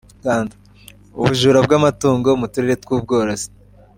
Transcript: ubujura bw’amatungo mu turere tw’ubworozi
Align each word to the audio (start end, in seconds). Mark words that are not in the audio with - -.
ubujura 1.17 1.59
bw’amatungo 1.65 2.29
mu 2.39 2.45
turere 2.53 2.75
tw’ubworozi 2.83 3.49